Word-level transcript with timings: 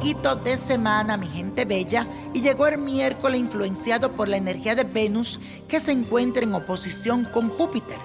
ombliguito 0.00 0.34
de 0.36 0.56
semana, 0.56 1.18
mi 1.18 1.26
gente 1.26 1.66
bella, 1.66 2.06
y 2.32 2.40
llegó 2.40 2.66
el 2.66 2.78
miércoles 2.78 3.38
influenciado 3.38 4.12
por 4.12 4.28
la 4.28 4.38
energía 4.38 4.74
de 4.74 4.84
Venus 4.84 5.38
que 5.68 5.78
se 5.78 5.92
encuentra 5.92 6.42
en 6.42 6.54
oposición 6.54 7.26
con 7.26 7.50
Júpiter. 7.50 7.98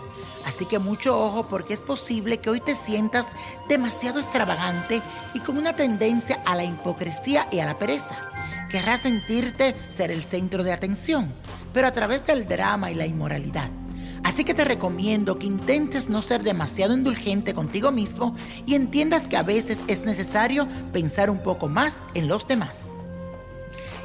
Así 0.45 0.65
que 0.65 0.77
mucho 0.77 1.17
ojo 1.17 1.47
porque 1.47 1.73
es 1.73 1.81
posible 1.81 2.39
que 2.39 2.49
hoy 2.49 2.59
te 2.59 2.75
sientas 2.75 3.25
demasiado 3.69 4.19
extravagante 4.19 5.01
y 5.33 5.39
con 5.39 5.57
una 5.57 5.77
tendencia 5.77 6.41
a 6.45 6.55
la 6.55 6.65
hipocresía 6.65 7.47
y 7.49 7.59
a 7.59 7.65
la 7.65 7.79
pereza. 7.79 8.15
Querrás 8.69 9.01
sentirte 9.01 9.73
ser 9.87 10.11
el 10.11 10.21
centro 10.21 10.63
de 10.63 10.73
atención, 10.73 11.33
pero 11.73 11.87
a 11.87 11.93
través 11.93 12.25
del 12.25 12.45
drama 12.45 12.91
y 12.91 12.95
la 12.95 13.05
inmoralidad. 13.05 13.69
Así 14.25 14.43
que 14.43 14.55
te 14.55 14.65
recomiendo 14.65 15.37
que 15.37 15.45
intentes 15.45 16.09
no 16.09 16.23
ser 16.23 16.41
demasiado 16.41 16.95
indulgente 16.95 17.53
contigo 17.53 17.91
mismo 17.91 18.35
y 18.65 18.73
entiendas 18.73 19.29
que 19.29 19.37
a 19.37 19.43
veces 19.43 19.77
es 19.87 20.01
necesario 20.01 20.67
pensar 20.91 21.29
un 21.29 21.43
poco 21.43 21.67
más 21.69 21.95
en 22.15 22.27
los 22.27 22.47
demás. 22.47 22.79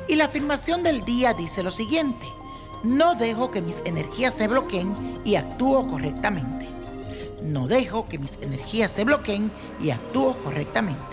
Y 0.08 0.16
la 0.16 0.26
afirmación 0.26 0.82
del 0.82 1.06
día 1.06 1.32
dice 1.32 1.62
lo 1.62 1.70
siguiente, 1.70 2.26
no 2.84 3.14
dejo 3.14 3.50
que 3.50 3.62
mis 3.62 3.76
energías 3.86 4.34
se 4.34 4.46
bloqueen 4.46 4.94
y 5.24 5.36
actúo 5.36 5.86
correctamente. 5.86 6.68
No 7.42 7.66
dejo 7.66 8.06
que 8.06 8.18
mis 8.18 8.32
energías 8.42 8.90
se 8.90 9.04
bloqueen 9.04 9.50
y 9.80 9.88
actúo 9.88 10.36
correctamente. 10.44 11.09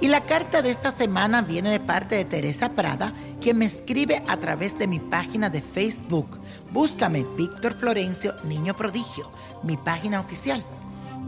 Y 0.00 0.08
la 0.08 0.20
carta 0.22 0.62
de 0.62 0.70
esta 0.70 0.90
semana 0.90 1.42
viene 1.42 1.70
de 1.70 1.80
parte 1.80 2.16
de 2.16 2.24
Teresa 2.24 2.70
Prada, 2.70 3.14
que 3.40 3.54
me 3.54 3.64
escribe 3.64 4.22
a 4.28 4.36
través 4.36 4.78
de 4.78 4.86
mi 4.86 4.98
página 4.98 5.48
de 5.48 5.62
Facebook 5.62 6.38
Búscame 6.72 7.24
Víctor 7.36 7.74
Florencio, 7.74 8.34
Niño 8.42 8.74
Prodigio, 8.74 9.30
mi 9.62 9.76
página 9.76 10.20
oficial. 10.20 10.62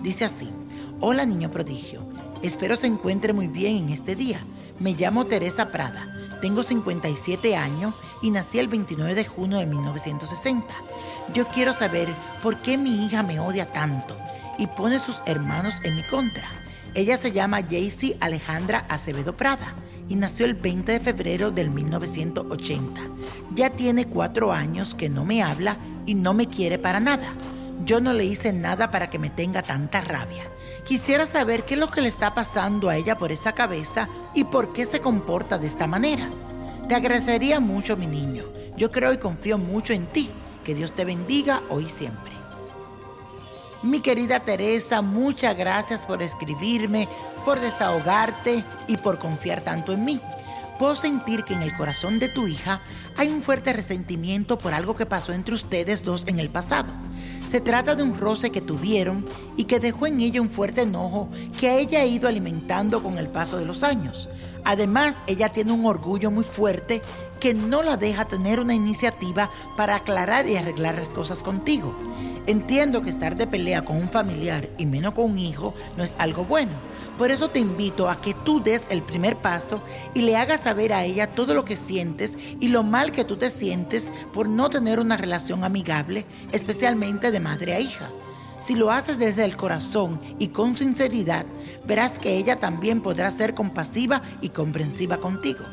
Dice 0.03 0.27
así, 0.27 0.51
hola 1.01 1.25
Niño 1.25 1.51
Prodigio, 1.51 2.03
espero 2.43 2.77
se 2.77 2.89
encuentre 2.89 3.33
muy 3.33 3.47
bien 3.47 3.77
en 3.77 3.89
este 3.91 4.15
día. 4.15 4.41
Me 4.79 4.93
llamo 4.93 5.27
Teresa 5.27 5.71
Prada, 5.71 6.07
tengo 6.43 6.63
57 6.63 7.57
años 7.57 7.95
y 8.21 8.31
nací 8.31 8.59
el 8.59 8.69
29 8.69 9.15
de 9.15 9.25
junio 9.25 9.59
de 9.59 9.67
1960. 9.67 10.67
Yo 11.33 11.47
quiero 11.49 11.73
saber 11.73 12.09
por 12.43 12.59
qué 12.59 12.77
mi 12.77 13.07
hija 13.07 13.23
me 13.23 13.41
odia 13.41 13.73
tanto 13.73 14.17
y 14.59 14.67
pone 14.67 14.99
sus 14.99 15.23
hermanos 15.25 15.75
en 15.85 15.97
mi 15.97 16.03
contra. 16.03 16.51
Ella 16.95 17.17
se 17.17 17.33
llama 17.33 17.63
Jaycee 17.63 18.17
Alejandra 18.21 18.87
Acevedo 18.89 19.37
Prada 19.37 19.75
y 20.09 20.17
nació 20.17 20.47
el 20.47 20.55
20 20.55 20.93
de 20.93 21.01
febrero 21.01 21.51
del 21.51 21.71
1980. 21.71 23.03
Ya 23.55 23.71
tiene 23.71 24.07
cuatro 24.07 24.53
años 24.53 24.95
que 24.95 25.09
no 25.09 25.25
me 25.25 25.43
habla 25.43 25.77
y 26.07 26.15
no 26.15 26.33
me 26.33 26.49
quiere 26.49 26.79
para 26.79 26.99
nada. 26.99 27.35
Yo 27.85 28.01
no 28.01 28.13
le 28.13 28.25
hice 28.25 28.53
nada 28.53 28.91
para 28.91 29.11
que 29.11 29.19
me 29.19 29.31
tenga 29.31 29.63
tanta 29.63 30.01
rabia. 30.01 30.45
Quisiera 30.87 31.27
saber 31.27 31.65
qué 31.65 31.75
es 31.75 31.81
lo 31.81 31.89
que 31.89 32.01
le 32.01 32.09
está 32.09 32.35
pasando 32.35 32.89
a 32.89 32.97
ella 32.97 33.19
por 33.19 33.33
esa 33.33 33.53
cabeza 33.53 34.09
y 34.35 34.45
por 34.45 34.73
qué 34.73 34.87
se 34.87 35.01
comporta 35.01 35.59
de 35.59 35.67
esta 35.67 35.87
manera. 35.87 36.31
Te 36.89 36.95
agradecería 36.95 37.61
mucho, 37.61 37.97
mi 37.97 38.07
niño. 38.07 38.45
Yo 38.77 38.91
creo 38.91 39.13
y 39.13 39.19
confío 39.19 39.59
mucho 39.59 39.93
en 39.93 40.07
ti. 40.07 40.31
Que 40.65 40.75
Dios 40.75 40.93
te 40.93 41.05
bendiga 41.05 41.63
hoy 41.69 41.85
y 41.85 41.91
siempre. 41.91 42.38
Mi 43.83 44.01
querida 44.01 44.41
Teresa, 44.41 45.03
muchas 45.03 45.57
gracias 45.57 46.01
por 46.01 46.21
escribirme, 46.21 47.09
por 47.45 47.61
desahogarte 47.61 48.65
y 48.89 48.97
por 48.97 49.21
confiar 49.21 49.61
tanto 49.61 49.93
en 49.93 50.05
mí. 50.05 50.21
Puedo 50.81 50.97
sentir 50.97 51.45
que 51.45 51.55
en 51.55 51.63
el 51.63 51.77
corazón 51.77 52.19
de 52.19 52.29
tu 52.29 52.49
hija 52.49 52.81
hay 53.17 53.29
un 53.29 53.41
fuerte 53.41 53.73
resentimiento 53.73 54.59
por 54.59 54.75
algo 54.75 54.97
que 54.97 55.07
pasó 55.07 55.33
entre 55.33 55.55
ustedes 55.55 56.03
dos 56.03 56.25
en 56.27 56.41
el 56.41 56.51
pasado. 56.51 56.93
Se 57.49 57.61
trata 57.61 57.95
de 57.95 58.03
un 58.03 58.19
roce 58.19 58.51
que 58.51 58.61
tuvieron 58.61 59.25
y 59.57 59.65
que 59.65 59.79
dejó 59.79 60.09
en 60.09 60.21
ella 60.21 60.41
un 60.41 60.51
fuerte 60.51 60.83
enojo 60.83 61.29
que 61.59 61.79
ella 61.79 62.01
ha 62.01 62.07
ido 62.07 62.29
alimentando 62.29 63.01
con 63.01 63.17
el 63.17 63.29
paso 63.29 63.59
de 63.59 63.65
los 63.65 63.85
años. 63.85 64.29
Además, 64.65 65.15
ella 65.29 65.51
tiene 65.51 65.73
un 65.73 65.87
orgullo 65.87 66.33
muy 66.33 66.45
fuerte 66.45 67.01
que 67.41 67.55
no 67.55 67.83
la 67.83 67.97
deja 67.97 68.27
tener 68.27 68.61
una 68.61 68.75
iniciativa 68.75 69.51
para 69.77 69.97
aclarar 69.97 70.49
y 70.49 70.57
arreglar 70.57 70.97
las 70.97 71.09
cosas 71.09 71.43
contigo. 71.43 71.95
Entiendo 72.47 73.03
que 73.03 73.11
estar 73.11 73.37
de 73.37 73.47
pelea 73.47 73.85
con 73.85 73.97
un 73.97 74.09
familiar 74.09 74.69
y 74.79 74.87
menos 74.87 75.15
con 75.15 75.33
un 75.33 75.39
hijo 75.39 75.75
no 75.97 76.05
es 76.05 76.15
algo 76.19 76.45
bueno. 76.45 76.73
Por 77.19 77.31
eso 77.31 77.51
te 77.51 77.59
invito 77.59 78.09
a 78.09 78.21
que 78.21 78.33
tú 78.33 78.63
des 78.63 78.83
el 78.91 79.03
primer 79.03 79.37
paso 79.37 79.81
y 80.15 80.23
le 80.23 80.37
hagas 80.37 80.63
saber 80.63 80.93
a 80.93 81.05
ella 81.05 81.27
todo 81.27 81.53
lo 81.53 81.65
que 81.65 81.77
sientes 81.77 82.33
y 82.61 82.69
lo 82.69 82.85
mal 82.85 83.13
que 83.13 83.25
tú 83.25 83.37
te 83.37 83.51
sientes 83.51 84.09
por 84.33 84.49
no 84.49 84.71
tener 84.71 85.01
una 85.01 85.17
relación 85.17 85.65
amigable, 85.65 86.25
especialmente 86.53 87.31
de 87.31 87.41
madre 87.41 87.75
a 87.75 87.81
hija. 87.81 88.09
Si 88.61 88.77
lo 88.77 88.91
haces 88.91 89.19
desde 89.19 89.45
el 89.45 89.57
corazón 89.57 90.21
y 90.39 90.49
con 90.49 90.77
sinceridad, 90.77 91.45
verás 91.87 92.19
que 92.19 92.37
ella 92.37 92.61
también 92.61 93.01
podrá 93.01 93.31
ser 93.31 93.55
compasiva 93.55 94.23
y 94.41 94.51
comprensiva 94.51 95.19
contigo. 95.19 95.65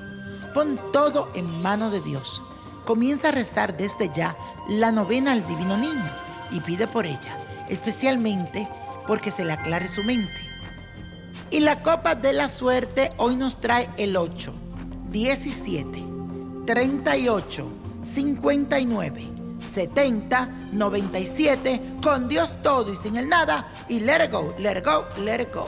Pon 0.56 0.80
todo 0.94 1.30
en 1.34 1.62
manos 1.62 1.92
de 1.92 2.00
Dios. 2.00 2.42
Comienza 2.86 3.28
a 3.28 3.32
rezar 3.32 3.76
desde 3.76 4.10
ya 4.16 4.38
la 4.70 4.90
novena 4.90 5.34
al 5.34 5.46
Divino 5.46 5.76
Niño 5.76 6.10
y 6.50 6.62
pide 6.62 6.88
por 6.88 7.06
ella, 7.06 7.38
especialmente 7.68 8.66
porque 9.06 9.32
se 9.32 9.44
le 9.44 9.52
aclare 9.52 9.90
su 9.90 10.02
mente. 10.02 10.40
Y 11.52 11.60
la 11.60 11.84
copa 11.84 12.16
de 12.16 12.32
la 12.32 12.48
suerte 12.48 13.12
hoy 13.18 13.36
nos 13.36 13.60
trae 13.60 13.90
el 13.98 14.16
8, 14.16 14.54
17, 15.10 16.04
38, 16.66 17.68
59, 18.02 19.28
70, 19.74 20.50
97, 20.72 21.82
con 22.02 22.30
Dios 22.30 22.56
todo 22.64 22.94
y 22.94 22.96
sin 22.96 23.18
el 23.18 23.28
nada, 23.28 23.74
y 23.90 24.00
let 24.00 24.24
it 24.24 24.32
go, 24.32 24.56
let 24.58 24.78
it 24.78 24.86
go, 24.86 25.04
let 25.22 25.42
it 25.42 25.54
go. 25.54 25.68